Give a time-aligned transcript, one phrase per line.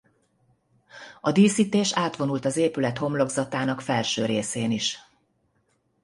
[1.21, 4.99] A díszítés átvonult az épület homlokzatának felső részén is.